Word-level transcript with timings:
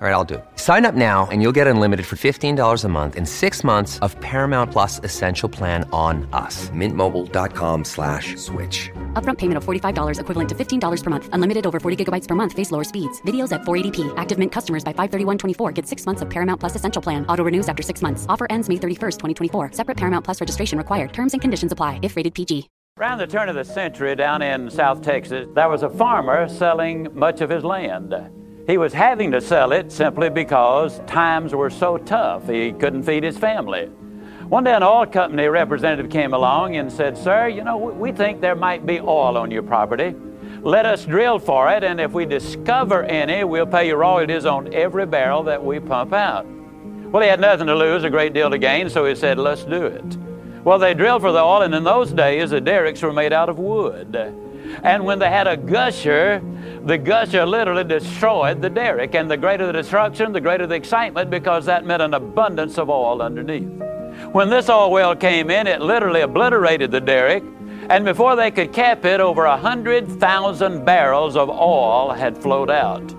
All 0.00 0.06
right, 0.06 0.14
I'll 0.14 0.30
do 0.32 0.34
it. 0.34 0.44
Sign 0.54 0.86
up 0.86 0.94
now 0.94 1.26
and 1.32 1.42
you'll 1.42 1.56
get 1.60 1.66
unlimited 1.66 2.06
for 2.06 2.14
$15 2.14 2.84
a 2.84 2.88
month 2.88 3.16
in 3.16 3.26
six 3.26 3.64
months 3.64 3.98
of 3.98 4.14
Paramount 4.20 4.70
Plus 4.70 5.00
Essential 5.02 5.48
Plan 5.48 5.82
on 5.90 6.28
us. 6.32 6.70
Mintmobile.com 6.70 7.82
slash 7.84 8.36
switch. 8.36 8.90
Upfront 9.14 9.38
payment 9.38 9.56
of 9.56 9.64
$45 9.64 10.20
equivalent 10.20 10.48
to 10.50 10.54
$15 10.54 11.02
per 11.02 11.10
month. 11.10 11.28
Unlimited 11.32 11.66
over 11.66 11.80
40 11.80 12.04
gigabytes 12.04 12.28
per 12.28 12.36
month. 12.36 12.52
Face 12.52 12.70
lower 12.70 12.84
speeds. 12.84 13.20
Videos 13.22 13.50
at 13.50 13.62
480p. 13.62 14.14
Active 14.16 14.38
Mint 14.38 14.52
customers 14.52 14.84
by 14.84 14.92
531.24 14.92 15.74
get 15.74 15.84
six 15.84 16.06
months 16.06 16.22
of 16.22 16.30
Paramount 16.30 16.60
Plus 16.60 16.76
Essential 16.76 17.02
Plan. 17.02 17.26
Auto 17.26 17.42
renews 17.42 17.68
after 17.68 17.82
six 17.82 18.00
months. 18.00 18.24
Offer 18.28 18.46
ends 18.50 18.68
May 18.68 18.76
31st, 18.76 19.18
2024. 19.50 19.72
Separate 19.72 19.96
Paramount 19.96 20.24
Plus 20.24 20.40
registration 20.40 20.78
required. 20.78 21.12
Terms 21.12 21.34
and 21.34 21.42
conditions 21.42 21.72
apply 21.72 21.98
if 22.02 22.14
rated 22.14 22.36
PG. 22.36 22.68
Around 22.98 23.18
the 23.18 23.26
turn 23.26 23.48
of 23.48 23.56
the 23.56 23.64
century 23.64 24.14
down 24.14 24.42
in 24.42 24.70
South 24.70 25.02
Texas, 25.02 25.48
there 25.56 25.68
was 25.68 25.82
a 25.82 25.90
farmer 25.90 26.48
selling 26.48 27.08
much 27.14 27.40
of 27.40 27.50
his 27.50 27.64
land. 27.64 28.14
He 28.68 28.76
was 28.76 28.92
having 28.92 29.30
to 29.30 29.40
sell 29.40 29.72
it 29.72 29.90
simply 29.90 30.28
because 30.28 31.00
times 31.06 31.54
were 31.54 31.70
so 31.70 31.96
tough. 31.96 32.46
He 32.46 32.72
couldn't 32.72 33.04
feed 33.04 33.24
his 33.24 33.38
family. 33.38 33.86
One 34.46 34.64
day, 34.64 34.74
an 34.74 34.82
oil 34.82 35.06
company 35.06 35.46
representative 35.46 36.10
came 36.10 36.34
along 36.34 36.76
and 36.76 36.92
said, 36.92 37.16
Sir, 37.16 37.48
you 37.48 37.64
know, 37.64 37.78
we 37.78 38.12
think 38.12 38.42
there 38.42 38.54
might 38.54 38.84
be 38.84 39.00
oil 39.00 39.38
on 39.38 39.50
your 39.50 39.62
property. 39.62 40.14
Let 40.60 40.84
us 40.84 41.06
drill 41.06 41.38
for 41.38 41.70
it, 41.70 41.82
and 41.82 41.98
if 41.98 42.12
we 42.12 42.26
discover 42.26 43.04
any, 43.04 43.42
we'll 43.42 43.66
pay 43.66 43.86
you 43.86 43.96
royalties 43.96 44.44
on 44.44 44.74
every 44.74 45.06
barrel 45.06 45.42
that 45.44 45.64
we 45.64 45.80
pump 45.80 46.12
out. 46.12 46.44
Well, 47.10 47.22
he 47.22 47.28
had 47.28 47.40
nothing 47.40 47.68
to 47.68 47.74
lose, 47.74 48.04
a 48.04 48.10
great 48.10 48.34
deal 48.34 48.50
to 48.50 48.58
gain, 48.58 48.90
so 48.90 49.06
he 49.06 49.14
said, 49.14 49.38
Let's 49.38 49.64
do 49.64 49.86
it. 49.86 50.18
Well, 50.62 50.78
they 50.78 50.92
drilled 50.92 51.22
for 51.22 51.32
the 51.32 51.40
oil, 51.40 51.62
and 51.62 51.74
in 51.74 51.84
those 51.84 52.12
days, 52.12 52.50
the 52.50 52.60
derricks 52.60 53.00
were 53.00 53.14
made 53.14 53.32
out 53.32 53.48
of 53.48 53.58
wood. 53.58 54.14
And 54.82 55.06
when 55.06 55.18
they 55.18 55.30
had 55.30 55.46
a 55.46 55.56
gusher, 55.56 56.42
the 56.84 56.98
gusher 56.98 57.44
literally 57.44 57.84
destroyed 57.84 58.62
the 58.62 58.70
derrick. 58.70 59.14
And 59.14 59.30
the 59.30 59.36
greater 59.36 59.66
the 59.66 59.72
destruction, 59.72 60.32
the 60.32 60.40
greater 60.40 60.66
the 60.66 60.74
excitement 60.74 61.30
because 61.30 61.64
that 61.66 61.84
meant 61.84 62.02
an 62.02 62.14
abundance 62.14 62.78
of 62.78 62.90
oil 62.90 63.22
underneath. 63.22 63.68
When 64.32 64.50
this 64.50 64.68
oil 64.68 64.90
well 64.90 65.14
came 65.14 65.50
in, 65.50 65.66
it 65.66 65.80
literally 65.80 66.22
obliterated 66.22 66.90
the 66.90 67.00
derrick. 67.00 67.42
And 67.88 68.04
before 68.04 68.36
they 68.36 68.50
could 68.50 68.72
cap 68.72 69.04
it, 69.04 69.20
over 69.20 69.46
a 69.46 69.50
100,000 69.50 70.84
barrels 70.84 71.36
of 71.36 71.48
oil 71.48 72.12
had 72.12 72.36
flowed 72.36 72.70
out. 72.70 73.14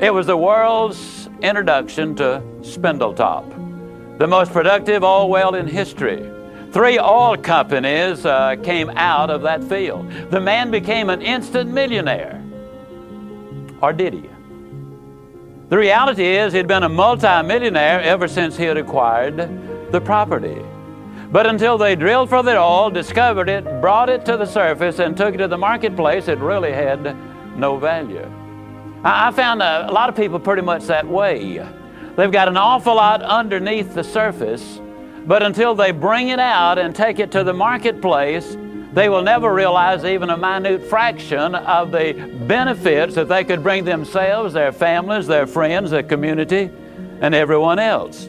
It 0.00 0.12
was 0.12 0.26
the 0.26 0.36
world's 0.36 1.28
introduction 1.42 2.14
to 2.16 2.42
Spindletop, 2.60 4.18
the 4.18 4.26
most 4.26 4.52
productive 4.52 5.04
oil 5.04 5.28
well 5.28 5.54
in 5.54 5.66
history. 5.66 6.30
Three 6.72 6.98
oil 6.98 7.36
companies 7.36 8.26
uh, 8.26 8.56
came 8.62 8.90
out 8.90 9.30
of 9.30 9.42
that 9.42 9.62
field. 9.62 10.10
The 10.30 10.40
man 10.40 10.70
became 10.70 11.10
an 11.10 11.22
instant 11.22 11.70
millionaire. 11.70 12.43
Or 13.84 13.92
did 13.92 14.14
he? 14.14 14.30
The 15.68 15.76
reality 15.76 16.24
is, 16.24 16.54
he'd 16.54 16.66
been 16.66 16.84
a 16.84 16.88
multimillionaire 16.88 18.00
ever 18.00 18.28
since 18.28 18.56
he 18.56 18.64
had 18.64 18.78
acquired 18.78 19.36
the 19.92 20.00
property. 20.00 20.56
But 21.30 21.46
until 21.46 21.76
they 21.76 21.94
drilled 21.94 22.30
for 22.30 22.42
the 22.42 22.56
oil, 22.56 22.88
discovered 22.88 23.50
it, 23.50 23.82
brought 23.82 24.08
it 24.08 24.24
to 24.24 24.38
the 24.38 24.46
surface, 24.46 25.00
and 25.00 25.14
took 25.14 25.34
it 25.34 25.38
to 25.38 25.48
the 25.48 25.58
marketplace, 25.58 26.28
it 26.28 26.38
really 26.38 26.72
had 26.72 27.14
no 27.58 27.76
value. 27.76 28.26
I 29.04 29.30
found 29.32 29.60
a, 29.60 29.90
a 29.90 29.92
lot 29.92 30.08
of 30.08 30.16
people 30.16 30.40
pretty 30.40 30.62
much 30.62 30.86
that 30.86 31.06
way. 31.06 31.62
They've 32.16 32.32
got 32.32 32.48
an 32.48 32.56
awful 32.56 32.94
lot 32.94 33.20
underneath 33.20 33.92
the 33.92 34.04
surface 34.04 34.80
but 35.26 35.42
until 35.42 35.74
they 35.74 35.90
bring 35.90 36.28
it 36.28 36.38
out 36.38 36.78
and 36.78 36.94
take 36.94 37.18
it 37.18 37.30
to 37.32 37.44
the 37.44 37.54
marketplace, 37.54 38.58
they 38.94 39.08
will 39.08 39.22
never 39.22 39.52
realize 39.52 40.04
even 40.04 40.30
a 40.30 40.36
minute 40.36 40.84
fraction 40.84 41.56
of 41.56 41.90
the 41.90 42.12
benefits 42.46 43.16
that 43.16 43.28
they 43.28 43.42
could 43.42 43.62
bring 43.62 43.84
themselves, 43.84 44.54
their 44.54 44.70
families, 44.70 45.26
their 45.26 45.48
friends, 45.48 45.90
their 45.90 46.04
community, 46.04 46.70
and 47.20 47.34
everyone 47.34 47.80
else. 47.80 48.28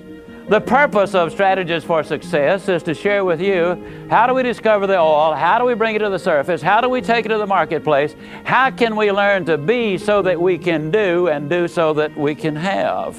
The 0.49 0.61
purpose 0.61 1.15
of 1.15 1.31
Strategies 1.31 1.83
for 1.83 2.03
Success 2.03 2.67
is 2.67 2.83
to 2.83 2.93
share 2.93 3.25
with 3.25 3.41
you 3.41 4.07
how 4.09 4.27
do 4.27 4.33
we 4.33 4.43
discover 4.43 4.85
the 4.85 4.97
oil, 4.97 5.33
how 5.33 5.57
do 5.59 5.65
we 5.65 5.75
bring 5.75 5.95
it 5.95 5.99
to 5.99 6.09
the 6.09 6.19
surface, 6.19 6.61
how 6.61 6.81
do 6.81 6.89
we 6.89 7.01
take 7.01 7.25
it 7.25 7.29
to 7.29 7.37
the 7.37 7.47
marketplace, 7.47 8.15
how 8.43 8.69
can 8.69 8.95
we 8.95 9.11
learn 9.11 9.45
to 9.45 9.57
be 9.57 9.97
so 9.97 10.21
that 10.23 10.39
we 10.39 10.57
can 10.57 10.91
do, 10.91 11.29
and 11.29 11.49
do 11.49 11.67
so 11.67 11.93
that 11.93 12.15
we 12.15 12.35
can 12.35 12.55
have? 12.55 13.17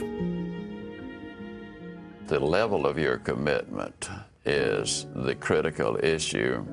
The 2.29 2.41
level 2.41 2.87
of 2.87 2.99
your 2.99 3.19
commitment 3.19 4.09
is 4.47 5.07
the 5.15 5.35
critical 5.35 5.99
issue, 6.03 6.65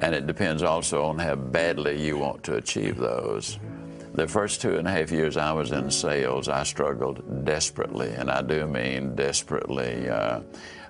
and 0.00 0.14
it 0.14 0.26
depends 0.26 0.62
also 0.62 1.04
on 1.04 1.18
how 1.18 1.34
badly 1.34 2.02
you 2.02 2.16
want 2.16 2.42
to 2.44 2.56
achieve 2.56 2.96
those. 2.96 3.58
The 4.14 4.26
first 4.26 4.62
two 4.62 4.78
and 4.78 4.88
a 4.88 4.90
half 4.90 5.10
years 5.10 5.36
I 5.36 5.52
was 5.52 5.72
in 5.72 5.90
sales, 5.90 6.48
I 6.48 6.62
struggled 6.62 7.44
desperately, 7.44 8.10
and 8.10 8.30
I 8.30 8.40
do 8.40 8.66
mean 8.66 9.14
desperately. 9.14 10.08
Uh, 10.08 10.40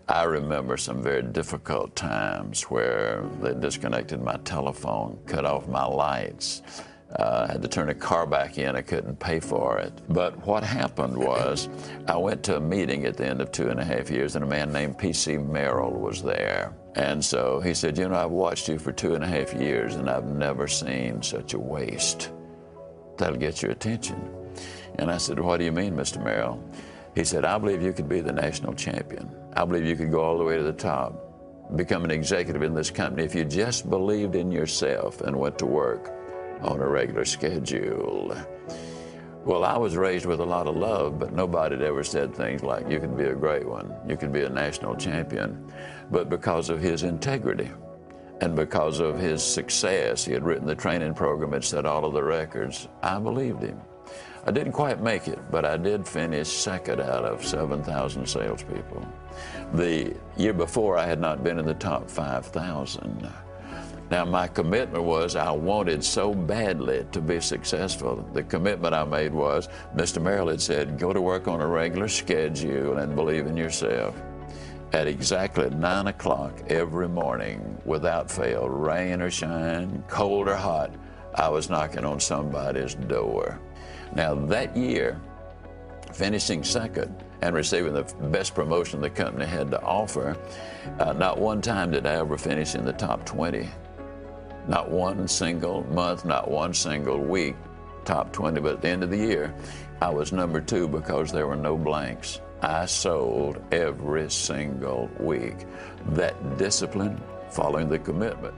I 0.09 0.23
remember 0.23 0.77
some 0.77 1.03
very 1.03 1.23
difficult 1.23 1.97
times 1.97 2.63
where 2.65 3.25
they 3.43 3.55
disconnected 3.55 4.23
my 4.23 4.37
telephone, 4.45 5.19
cut 5.27 5.45
off 5.45 5.67
my 5.67 5.85
lights, 5.85 6.63
uh, 7.19 7.47
had 7.47 7.63
to 7.63 7.69
turn 7.69 7.89
a 7.89 7.95
car 7.95 8.27
back 8.27 8.59
in. 8.59 8.77
I 8.77 8.83
couldn't 8.83 9.19
pay 9.19 9.41
for 9.41 9.79
it. 9.79 9.93
But 10.09 10.47
what 10.47 10.63
happened 10.63 11.17
was 11.17 11.69
I 12.07 12.17
went 12.17 12.43
to 12.45 12.57
a 12.57 12.61
meeting 12.61 13.07
at 13.07 13.17
the 13.17 13.27
end 13.27 13.41
of 13.41 13.51
two 13.53 13.69
and 13.69 13.81
a 13.81 13.85
half 13.85 14.11
years, 14.11 14.37
and 14.37 14.45
a 14.45 14.49
man 14.49 14.73
named 14.73 14.99
P.C. 14.99 15.37
Merrell 15.37 15.93
was 15.93 16.23
there. 16.23 16.75
And 16.95 17.25
so 17.25 17.61
he 17.61 17.73
said, 17.75 17.97
You 17.97 18.09
know, 18.09 18.17
I've 18.17 18.31
watched 18.31 18.69
you 18.69 18.79
for 18.79 18.93
two 18.93 19.15
and 19.15 19.25
a 19.25 19.27
half 19.27 19.55
years, 19.55 19.95
and 19.95 20.11
I've 20.11 20.27
never 20.27 20.69
seen 20.69 21.23
such 21.23 21.55
a 21.55 21.59
waste. 21.59 22.33
That'll 23.17 23.39
get 23.39 23.63
your 23.63 23.71
attention. 23.71 24.31
And 24.99 25.11
I 25.11 25.17
said, 25.17 25.41
What 25.41 25.59
do 25.59 25.65
you 25.65 25.73
mean, 25.73 25.95
Mr. 25.95 26.23
Merrell? 26.23 26.61
He 27.15 27.25
said, 27.25 27.47
I 27.47 27.57
believe 27.57 27.83
you 27.83 27.95
could 27.95 28.11
be 28.11 28.21
the 28.21 28.33
national 28.33 28.75
champion. 28.75 29.35
I 29.55 29.65
believe 29.65 29.87
you 29.87 29.97
could 29.97 30.11
go 30.11 30.21
all 30.21 30.37
the 30.37 30.45
way 30.45 30.59
to 30.59 30.63
the 30.63 30.73
top, 30.73 31.73
become 31.77 32.05
an 32.05 32.11
executive 32.11 32.63
in 32.63 32.75
this 32.75 32.91
company 32.91 33.25
if 33.25 33.35
you 33.35 33.47
just 33.47 33.89
believed 33.89 34.35
in 34.35 34.53
yourself 34.53 35.23
and 35.23 35.35
went 35.35 35.59
to 35.61 35.67
work 35.67 36.16
on 36.63 36.81
a 36.81 36.89
regular 36.89 37.25
schedule. 37.25 38.37
Well, 39.45 39.63
I 39.63 39.77
was 39.79 39.97
raised 39.97 40.27
with 40.27 40.41
a 40.41 40.45
lot 40.45 40.67
of 40.67 40.77
love, 40.77 41.21
but 41.21 41.33
nobody 41.33 41.77
had 41.77 41.85
ever 41.85 42.03
said 42.03 42.35
things 42.35 42.65
like, 42.65 42.91
you 42.91 42.99
can 42.99 43.17
be 43.17 43.27
a 43.27 43.35
great 43.35 43.65
one, 43.65 43.95
you 44.09 44.17
can 44.17 44.33
be 44.33 44.43
a 44.43 44.49
national 44.49 44.97
champion. 44.97 45.73
But 46.11 46.29
because 46.29 46.69
of 46.69 46.81
his 46.81 47.05
integrity 47.05 47.71
and 48.41 48.57
because 48.57 48.99
of 48.99 49.19
his 49.19 49.43
success, 49.43 50.25
he 50.25 50.33
had 50.33 50.45
written 50.45 50.67
the 50.67 50.75
training 50.75 51.15
program, 51.15 51.53
had 51.53 51.65
set 51.65 51.87
all 51.87 52.05
of 52.05 52.13
the 52.13 52.25
records, 52.25 52.89
I 53.03 53.21
believed 53.21 53.63
him. 53.63 53.81
I 54.45 54.51
didn't 54.51 54.73
quite 54.73 55.01
make 55.01 55.29
it, 55.29 55.39
but 55.51 55.65
I 55.65 55.77
did 55.77 56.07
finish 56.07 56.49
second 56.49 57.01
out 57.01 57.25
of 57.25 57.45
7,000 57.45 58.27
salespeople. 58.27 59.07
The 59.75 60.15
year 60.37 60.53
before, 60.53 60.97
I 60.97 61.07
had 61.07 61.21
not 61.21 61.45
been 61.45 61.59
in 61.59 61.67
the 61.67 61.75
top 61.75 62.11
5,000. 62.11 63.29
Now, 64.11 64.25
my 64.25 64.47
commitment 64.47 65.03
was 65.03 65.35
I 65.35 65.51
wanted 65.51 66.05
so 66.05 66.33
badly 66.33 67.07
to 67.11 67.21
be 67.21 67.41
successful. 67.41 68.29
The 68.33 68.45
commitment 68.45 68.95
I 68.95 69.05
made 69.05 69.35
was 69.35 69.69
Mr. 69.97 70.23
Merrell 70.23 70.51
had 70.51 70.61
said, 70.61 70.99
go 70.99 71.13
to 71.13 71.21
work 71.21 71.49
on 71.49 71.61
a 71.61 71.67
regular 71.67 72.07
schedule 72.09 72.99
and 72.99 73.17
believe 73.17 73.47
in 73.47 73.57
yourself. 73.57 74.15
at 74.93 75.09
exactly 75.09 75.69
9 75.69 76.07
o'clock 76.07 76.63
every 76.69 77.09
morning 77.09 77.77
without 77.85 78.31
fail, 78.31 78.69
rain 78.69 79.21
or 79.21 79.31
shine, 79.31 80.03
cold 80.09 80.49
or 80.49 80.55
hot, 80.55 80.95
I 81.35 81.49
was 81.49 81.69
knocking 81.69 82.05
on 82.05 82.21
somebody's 82.21 82.95
door. 82.95 83.61
Now, 84.15 84.35
that 84.47 84.77
year, 84.77 85.21
finishing 86.13 86.63
second 86.63 87.15
and 87.43 87.55
receiving 87.55 87.93
the 87.93 88.05
best 88.31 88.55
promotion 88.55 89.01
the 89.01 89.11
company 89.11 89.45
had 89.45 89.71
to 89.73 89.83
offer, 89.83 90.37
uh, 91.01 91.13
not 91.13 91.39
one 91.39 91.61
time 91.61 91.91
did 91.91 92.07
I 92.07 92.15
ever 92.15 92.39
finish 92.39 92.75
in 92.75 92.85
the 92.85 92.93
top 92.93 93.27
20. 93.27 93.69
Not 94.69 94.91
one 94.91 95.29
single 95.29 95.85
month, 95.93 96.25
not 96.25 96.51
one 96.51 96.75
single 96.75 97.21
week, 97.21 97.57
top 98.05 98.33
20. 98.33 98.61
But 98.61 98.75
at 98.75 98.83
the 98.83 98.89
end 98.89 99.05
of 99.05 99.11
the 99.11 99.17
year, 99.17 99.55
I 100.01 100.11
was 100.11 100.33
number 100.33 100.61
two 100.61 100.89
because 100.89 101.31
there 101.31 101.47
were 101.47 101.57
no 101.57 101.77
blanks. 101.77 102.41
I 102.63 102.87
sold 102.87 103.63
every 103.71 104.31
single 104.31 105.11
week. 105.21 105.67
That 106.11 106.59
discipline, 106.59 107.21
following 107.51 107.89
the 107.89 107.99
commitment. 107.99 108.55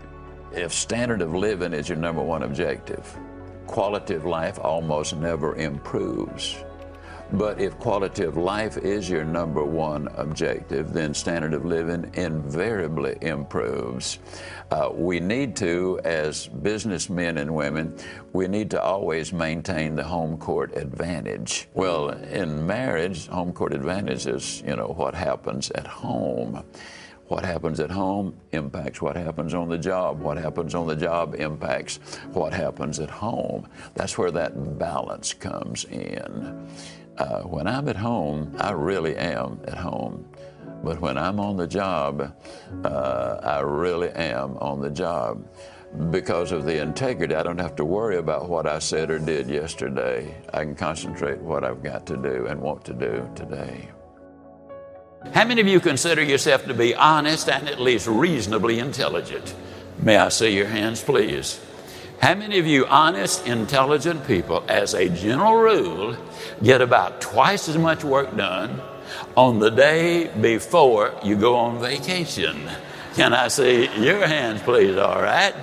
If 0.53 0.73
standard 0.73 1.21
of 1.21 1.35
living 1.35 1.75
is 1.75 1.89
your 1.89 1.99
number 1.99 2.23
one 2.23 2.43
objective, 2.43 3.19
quality 3.67 4.15
of 4.15 4.25
life 4.25 4.59
almost 4.59 5.15
never 5.17 5.57
improves. 5.57 6.65
But 7.33 7.61
if 7.61 7.79
quality 7.79 8.25
of 8.25 8.39
life 8.39 8.79
is 8.79 9.09
your 9.09 9.25
number 9.25 9.63
one 9.63 10.09
objective, 10.17 10.95
then 10.95 11.13
standard 11.13 11.53
of 11.53 11.67
living 11.67 12.11
invariably 12.15 13.19
improves. 13.21 14.19
Uh, 14.71 14.89
we 14.93 15.21
need 15.21 15.55
to, 15.57 16.01
as 16.05 16.47
businessmen 16.47 17.37
and 17.37 17.55
women, 17.55 17.99
we 18.33 18.49
need 18.49 18.71
to 18.71 18.83
always 18.83 19.33
maintain 19.33 19.95
the 19.95 20.05
home 20.05 20.39
court 20.39 20.75
advantage. 20.75 21.69
Well, 21.75 22.09
in 22.11 22.67
marriage, 22.67 23.27
home 23.27 23.53
court 23.53 23.75
advantage 23.75 24.27
is, 24.27 24.63
you 24.67 24.77
know, 24.77 24.89
what 24.89 25.15
happens 25.15 25.71
at 25.73 25.87
home. 25.87 26.65
What 27.29 27.45
happens 27.45 27.79
at 27.79 27.91
home 27.91 28.35
impacts 28.53 29.03
what 29.03 29.15
happens 29.15 29.53
on 29.53 29.69
the 29.69 29.77
job. 29.77 30.21
What 30.21 30.39
happens 30.39 30.75
on 30.75 30.87
the 30.87 30.97
job 30.97 31.35
impacts 31.35 31.99
what 32.33 32.55
happens 32.55 32.99
at 33.01 33.11
home. 33.11 33.69
That's 33.95 34.17
where 34.17 34.31
that 34.31 34.79
balance 34.79 35.35
comes 35.35 35.85
in. 35.85 36.69
Uh, 37.19 37.43
when 37.43 37.67
I'm 37.67 37.87
at 37.89 37.97
home, 37.97 38.55
I 38.59 38.71
really 38.71 39.15
am 39.17 39.61
at 39.67 39.77
home. 39.77 40.25
But 40.83 41.01
when 41.01 41.19
I'm 41.19 41.39
on 41.39 41.59
the 41.59 41.67
job, 41.67 42.35
uh, 42.85 43.41
I 43.43 43.61
really 43.61 44.11
am 44.11 44.57
on 44.59 44.81
the 44.81 44.91
job. 44.91 45.47
Because 46.11 46.53
of 46.53 46.65
the 46.65 46.81
integrity, 46.81 47.35
I 47.35 47.43
don't 47.43 47.61
have 47.61 47.77
to 47.77 47.85
worry 47.85 48.19
about 48.19 48.49
what 48.49 48.67
I 48.67 48.79
said 48.79 49.11
or 49.11 49.19
did 49.19 49.49
yesterday. 49.49 50.35
I 50.55 50.65
can 50.65 50.75
concentrate 50.75 51.39
what 51.41 51.65
I've 51.65 51.83
got 51.83 52.07
to 52.07 52.17
do 52.17 52.47
and 52.47 52.61
want 52.61 52.85
to 52.87 52.95
do 52.95 53.29
today. 53.35 53.89
How 55.35 55.45
many 55.45 55.61
of 55.61 55.67
you 55.67 55.81
consider 55.81 56.23
yourself 56.23 56.65
to 56.67 56.75
be 56.75 56.95
honest 56.95 57.49
and 57.49 57.69
at 57.69 57.81
least 57.81 58.07
reasonably 58.07 58.79
intelligent? 58.79 59.55
May 59.99 60.17
I 60.17 60.29
see 60.29 60.57
your 60.57 60.67
hands, 60.67 61.03
please? 61.03 61.61
How 62.21 62.35
many 62.35 62.59
of 62.59 62.67
you 62.67 62.87
honest, 62.87 63.47
intelligent 63.47 64.27
people, 64.27 64.65
as 64.69 64.95
a 64.95 65.09
general 65.09 65.55
rule, 65.55 66.17
get 66.63 66.81
about 66.81 67.21
twice 67.21 67.69
as 67.69 67.77
much 67.77 68.05
work 68.05 68.37
done 68.37 68.81
on 69.37 69.59
the 69.59 69.71
day 69.71 70.29
before 70.41 71.15
you 71.23 71.37
go 71.37 71.57
on 71.57 71.81
vacation? 71.81 72.69
Can 73.15 73.33
I 73.33 73.49
see 73.49 73.89
your 74.01 74.27
hands, 74.27 74.63
please? 74.63 74.97
All 74.97 75.21
right. 75.21 75.55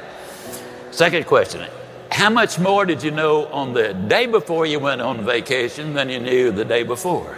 Second 0.92 1.26
question 1.26 1.68
How 2.12 2.30
much 2.30 2.60
more 2.60 2.86
did 2.86 3.04
you 3.04 3.12
know 3.12 3.48
on 3.48 3.74
the 3.74 3.94
day 3.94 4.26
before 4.26 4.66
you 4.66 4.80
went 4.80 5.02
on 5.02 5.26
vacation 5.26 5.94
than 5.94 6.10
you 6.10 6.20
knew 6.20 6.52
the 6.52 6.66
day 6.66 6.84
before? 6.84 7.38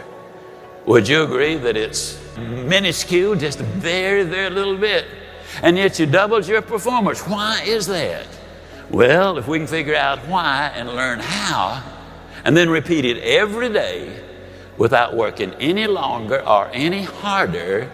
Would 0.87 1.09
you 1.09 1.23
agree 1.23 1.55
that 1.55 1.75
it's 1.75 2.17
minuscule, 2.37 3.35
just 3.35 3.59
a 3.59 3.63
very, 3.63 4.23
very 4.23 4.49
little 4.49 4.77
bit? 4.77 5.05
And 5.61 5.75
yet 5.75 5.99
you 5.99 6.05
doubled 6.05 6.47
your 6.47 6.61
performance. 6.61 7.27
Why 7.27 7.61
is 7.65 7.87
that? 7.87 8.25
Well, 8.89 9.37
if 9.37 9.49
we 9.49 9.57
can 9.57 9.67
figure 9.67 9.97
out 9.97 10.19
why 10.29 10.71
and 10.73 10.87
learn 10.87 11.19
how, 11.19 11.83
and 12.45 12.55
then 12.55 12.69
repeat 12.69 13.03
it 13.03 13.17
every 13.17 13.67
day 13.67 14.23
without 14.77 15.13
working 15.13 15.53
any 15.55 15.87
longer 15.87 16.39
or 16.47 16.69
any 16.71 17.03
harder, 17.03 17.91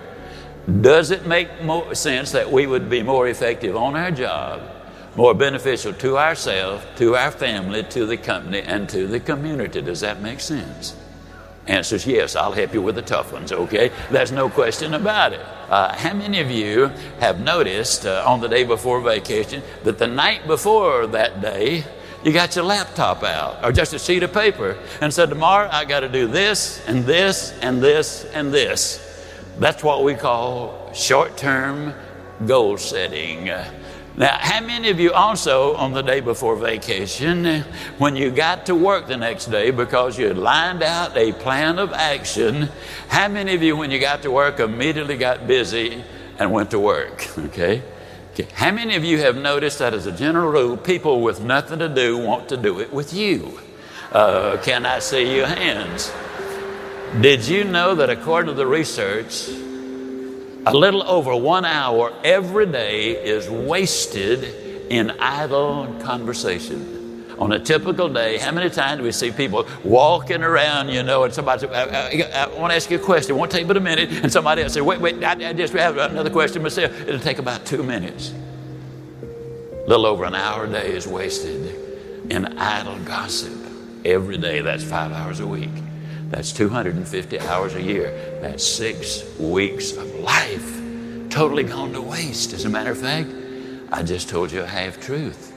does 0.82 1.10
it 1.10 1.26
make 1.26 1.64
more 1.64 1.96
sense 1.96 2.32
that 2.32 2.52
we 2.52 2.68
would 2.68 2.92
be 2.92 3.02
more 3.02 3.28
effective 3.28 3.76
on 3.76 3.96
our 3.96 4.12
job, 4.12 4.62
more 5.16 5.34
beneficial 5.34 5.94
to 5.94 6.20
ourselves, 6.20 6.86
to 6.98 7.16
our 7.16 7.32
family, 7.32 7.82
to 7.86 8.06
the 8.06 8.18
company, 8.18 8.62
and 8.62 8.88
to 8.90 9.08
the 9.08 9.20
community? 9.20 9.82
Does 9.82 10.02
that 10.02 10.22
make 10.22 10.40
sense? 10.40 10.96
Answers 11.68 12.06
yes, 12.06 12.36
I'll 12.36 12.52
help 12.52 12.74
you 12.74 12.82
with 12.82 12.96
the 12.96 13.02
tough 13.02 13.32
ones, 13.32 13.54
okay? 13.54 13.90
There's 14.12 14.34
no 14.34 14.50
question 14.50 14.94
about 14.94 15.32
it. 15.32 15.40
Uh, 15.70 15.96
how 15.96 16.14
many 16.14 16.42
of 16.42 16.52
you 16.52 16.88
have 17.20 17.40
noticed 17.40 18.06
uh, 18.06 18.24
on 18.28 18.42
the 18.42 18.50
day 18.50 18.66
before 18.66 19.00
vacation 19.00 19.64
that 19.84 19.98
the 19.98 20.08
night 20.08 20.46
before 20.46 21.08
that 21.08 21.42
day, 21.42 21.86
you 22.26 22.34
got 22.34 22.56
your 22.56 22.66
laptop 22.66 23.24
out 23.24 23.64
or 23.64 23.72
just 23.72 23.94
a 23.94 24.00
sheet 24.00 24.24
of 24.24 24.34
paper 24.34 24.78
and 25.00 25.14
said, 25.14 25.30
Tomorrow 25.30 25.70
I 25.72 25.86
got 25.86 26.02
to 26.02 26.10
do 26.10 26.28
this 26.28 26.86
and 26.86 27.06
this 27.06 27.54
and 27.62 27.82
this 27.82 28.26
and 28.34 28.54
this. 28.54 29.00
That's 29.58 29.84
what 29.84 30.04
we 30.04 30.16
call 30.16 30.92
short 30.94 31.38
term 31.38 31.94
goal 32.46 32.78
setting. 32.78 33.50
Now, 34.16 34.38
how 34.40 34.62
many 34.62 34.92
of 34.92 35.00
you 35.00 35.12
also 35.12 35.74
on 35.76 35.94
the 35.94 36.04
day 36.04 36.20
before 36.20 36.56
vacation, 36.56 37.64
when 37.98 38.16
you 38.16 38.30
got 38.30 38.68
to 38.68 38.76
work 38.76 39.08
the 39.08 39.18
next 39.18 39.48
day 39.48 39.72
because 39.72 40.20
you 40.20 40.28
had 40.28 40.38
lined 40.38 40.84
out 40.84 41.18
a 41.18 41.32
plan 41.34 41.80
of 41.80 41.92
action, 41.94 42.70
how 43.08 43.28
many 43.28 43.56
of 43.56 43.64
you, 43.64 43.76
when 43.76 43.90
you 43.90 44.00
got 44.00 44.22
to 44.22 44.30
work, 44.30 44.60
immediately 44.60 45.18
got 45.18 45.48
busy 45.48 46.04
and 46.38 46.52
went 46.52 46.70
to 46.72 46.80
work? 46.80 47.28
Okay? 47.40 47.82
okay. 48.34 48.48
How 48.54 48.72
many 48.72 48.96
of 48.96 49.04
you 49.04 49.18
have 49.18 49.36
noticed 49.36 49.80
that 49.80 49.96
as 49.96 50.06
a 50.06 50.12
general 50.12 50.52
rule, 50.52 50.78
people 50.78 51.22
with 51.22 51.42
nothing 51.42 51.80
to 51.80 51.90
do 51.90 52.16
want 52.16 52.50
to 52.50 52.58
do 52.58 52.82
it 52.82 52.94
with 52.94 53.14
you? 53.16 53.60
Uh, 54.12 54.58
can 54.62 54.86
I 54.86 55.00
see 55.00 55.36
your 55.36 55.48
hands? 55.48 56.14
Did 57.20 57.48
you 57.48 57.64
know 57.64 57.96
that 57.96 58.12
according 58.12 58.50
to 58.50 58.54
the 58.54 58.68
research, 58.68 59.50
a 60.66 60.74
little 60.74 61.04
over 61.04 61.36
one 61.36 61.66
hour 61.66 62.14
every 62.24 62.66
day 62.66 63.12
is 63.12 63.50
wasted 63.50 64.44
in 64.90 65.12
idle 65.12 65.94
conversation. 66.02 67.36
On 67.40 67.52
a 67.52 67.60
typical 67.60 68.08
day, 68.08 68.38
how 68.38 68.52
many 68.52 68.70
times 68.70 69.00
do 69.00 69.04
we 69.04 69.12
see 69.12 69.32
people 69.32 69.68
walking 69.84 70.44
around, 70.44 70.90
you 70.90 71.04
know, 71.04 71.24
and 71.24 71.34
somebody 71.34 71.62
says, 71.62 71.70
uh, 71.72 71.74
uh, 71.74 72.10
I, 72.14 72.32
I, 72.32 72.44
I 72.44 72.60
want 72.60 72.72
to 72.72 72.76
ask 72.76 72.90
you 72.90 72.98
a 72.98 73.02
question. 73.02 73.36
It 73.36 73.40
won't 73.40 73.52
take 73.52 73.68
but 73.68 73.76
a 73.76 73.82
minute. 73.82 74.12
And 74.12 74.32
somebody 74.32 74.62
else 74.62 74.74
says, 74.74 74.84
wait, 74.84 75.02
wait, 75.02 75.22
I, 75.24 75.50
I 75.50 75.54
just 75.54 75.74
have 75.74 75.98
another 75.98 76.30
question 76.30 76.62
myself. 76.62 76.92
It'll 77.02 77.20
take 77.20 77.40
about 77.40 77.66
two 77.66 77.84
minutes. 77.84 78.34
A 79.22 79.88
little 79.88 80.06
over 80.06 80.24
an 80.26 80.36
hour 80.36 80.66
a 80.66 80.70
day 80.70 80.94
is 80.94 81.08
wasted 81.08 81.76
in 82.30 82.58
idle 82.58 83.00
gossip. 83.00 83.52
Every 84.06 84.38
day, 84.38 84.62
that's 84.62 84.84
five 84.84 85.12
hours 85.12 85.40
a 85.40 85.48
week. 85.48 85.72
That's 86.34 86.52
250 86.52 87.40
hours 87.42 87.76
a 87.76 87.82
year. 87.82 88.40
That's 88.42 88.66
six 88.66 89.24
weeks 89.38 89.92
of 89.92 90.16
life 90.16 90.82
totally 91.30 91.62
gone 91.64 91.94
to 91.94 92.02
waste. 92.02 92.54
As 92.54 92.66
a 92.66 92.70
matter 92.70 92.90
of 92.90 92.98
fact, 92.98 93.30
I 93.92 94.02
just 94.02 94.30
told 94.30 94.52
you 94.52 94.62
a 94.62 94.66
half 94.66 95.00
truth. 95.00 95.54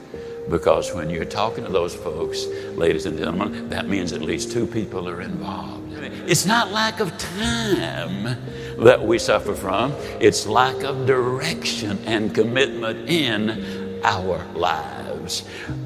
Because 0.51 0.93
when 0.93 1.09
you're 1.09 1.25
talking 1.25 1.65
to 1.65 1.71
those 1.71 1.95
folks, 1.95 2.45
ladies 2.75 3.07
and 3.07 3.17
gentlemen, 3.17 3.69
that 3.69 3.87
means 3.87 4.13
at 4.13 4.21
least 4.21 4.51
two 4.51 4.67
people 4.67 5.09
are 5.09 5.21
involved. 5.21 5.93
It's 6.27 6.45
not 6.45 6.71
lack 6.71 6.99
of 6.99 7.17
time 7.17 8.37
that 8.77 9.01
we 9.01 9.17
suffer 9.17 9.55
from, 9.55 9.93
it's 10.19 10.45
lack 10.45 10.83
of 10.83 11.07
direction 11.07 11.97
and 12.05 12.35
commitment 12.35 13.09
in 13.09 13.99
our 14.03 14.45
lives 14.53 14.96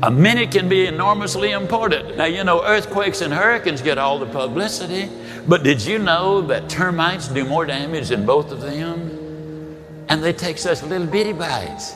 A 0.03 0.11
minute 0.11 0.51
can 0.51 0.69
be 0.69 0.87
enormously 0.87 1.51
important. 1.51 2.17
Now, 2.17 2.25
you 2.25 2.43
know, 2.43 2.63
earthquakes 2.63 3.21
and 3.21 3.33
hurricanes 3.33 3.81
get 3.81 3.97
all 3.97 4.19
the 4.19 4.25
publicity, 4.25 5.09
but 5.47 5.63
did 5.63 5.81
you 5.81 5.99
know 5.99 6.41
that 6.41 6.69
termites 6.69 7.27
do 7.27 7.45
more 7.45 7.65
damage 7.65 8.09
than 8.09 8.25
both 8.25 8.51
of 8.51 8.61
them? 8.61 9.77
And 10.09 10.23
they 10.23 10.33
take 10.33 10.57
such 10.57 10.83
little 10.83 11.07
bitty 11.07 11.33
bites. 11.33 11.95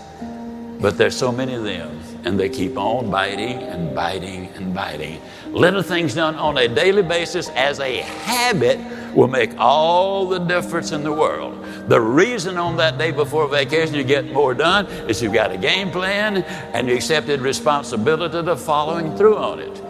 But 0.79 0.97
there's 0.97 1.15
so 1.15 1.31
many 1.31 1.53
of 1.53 1.63
them, 1.63 1.99
and 2.25 2.39
they 2.39 2.49
keep 2.49 2.77
on 2.77 3.09
biting 3.09 3.57
and 3.63 3.95
biting 3.95 4.47
and 4.55 4.73
biting. 4.73 5.21
Little 5.51 5.81
things 5.81 6.13
done 6.15 6.35
on 6.35 6.57
a 6.57 6.67
daily 6.67 7.01
basis 7.01 7.49
as 7.49 7.79
a 7.79 7.97
habit 7.97 8.77
will 9.15 9.27
make 9.27 9.57
all 9.57 10.27
the 10.27 10.39
difference 10.39 10.91
in 10.91 11.03
the 11.03 11.11
world. 11.11 11.65
The 11.87 11.99
reason 11.99 12.57
on 12.57 12.77
that 12.77 12.97
day 12.97 13.11
before 13.11 13.47
vacation 13.47 13.95
you 13.95 14.03
get 14.03 14.31
more 14.31 14.53
done 14.53 14.87
is 15.09 15.21
you've 15.21 15.33
got 15.33 15.51
a 15.51 15.57
game 15.57 15.89
plan 15.89 16.43
and 16.73 16.87
you 16.87 16.95
accepted 16.95 17.39
responsibility 17.41 18.43
to 18.43 18.55
following 18.55 19.15
through 19.15 19.37
on 19.37 19.59
it. 19.59 19.81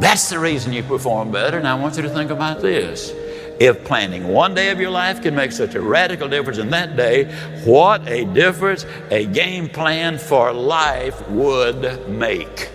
That's 0.00 0.28
the 0.28 0.38
reason 0.38 0.72
you 0.72 0.82
perform 0.82 1.32
better. 1.32 1.58
And 1.58 1.66
I 1.66 1.74
want 1.74 1.96
you 1.96 2.02
to 2.02 2.10
think 2.10 2.30
about 2.30 2.60
this. 2.60 3.12
If 3.58 3.84
planning 3.84 4.28
one 4.28 4.54
day 4.54 4.70
of 4.70 4.78
your 4.78 4.90
life 4.90 5.20
can 5.20 5.34
make 5.34 5.50
such 5.50 5.74
a 5.74 5.80
radical 5.80 6.28
difference 6.28 6.58
in 6.58 6.70
that 6.70 6.96
day, 6.96 7.24
what 7.64 8.06
a 8.06 8.24
difference 8.26 8.86
a 9.10 9.26
game 9.26 9.68
plan 9.68 10.18
for 10.18 10.52
life 10.52 11.28
would 11.28 12.08
make. 12.08 12.70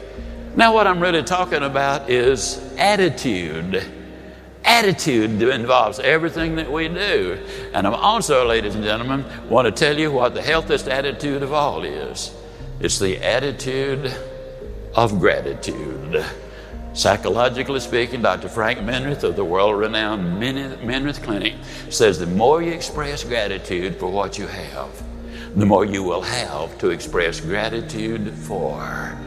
Now, 0.58 0.74
what 0.74 0.86
I'm 0.86 1.00
really 1.00 1.24
talking 1.24 1.64
about 1.64 2.10
is 2.10 2.60
attitude 2.78 4.03
Attitude 4.66 5.42
involves 5.42 6.00
everything 6.00 6.56
that 6.56 6.72
we 6.72 6.88
do. 6.88 7.38
And 7.74 7.86
I'm 7.86 7.94
also, 7.94 8.48
ladies 8.48 8.76
and 8.76 8.84
gentlemen, 8.84 9.26
want 9.50 9.66
to 9.66 9.72
tell 9.72 9.98
you 9.98 10.12
what 10.12 10.34
the 10.34 10.42
healthiest 10.42 10.88
attitude 10.88 11.44
of 11.44 11.52
all 11.52 11.84
is. 11.84 12.34
It's 12.80 12.98
the 12.98 13.18
attitude 13.22 14.16
of 14.96 15.20
gratitude. 15.20 16.26
Psychologically 16.94 17.80
speaking, 17.80 18.22
Dr. 18.22 18.48
Frank 18.48 18.80
Minirth 18.80 19.24
of 19.24 19.36
the 19.36 19.44
world 19.44 19.80
renowned 19.80 20.42
Minirth 20.42 21.24
Clinic 21.24 21.56
says 21.90 22.20
the 22.20 22.28
more 22.28 22.62
you 22.62 22.72
express 22.72 23.24
gratitude 23.24 23.98
for 23.98 24.12
what 24.12 24.38
you 24.38 24.48
have, 24.48 25.04
the 25.58 25.66
more 25.66 25.86
you 25.86 26.04
will 26.04 26.22
have 26.22 26.78
to 26.78 26.92
express 26.92 27.40
gratitude 27.42 28.32
for. 28.34 29.18